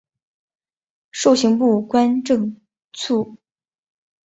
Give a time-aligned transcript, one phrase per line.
[1.11, 2.59] 授刑部观政
[2.91, 3.37] 卒。